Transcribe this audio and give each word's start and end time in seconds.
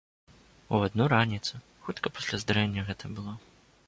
У 0.77 0.77
адну 0.85 1.05
раніцу, 1.13 1.61
хутка 1.87 2.13
пасля 2.15 2.39
здарэння 2.45 2.87
гэта 2.89 3.13
было. 3.21 3.35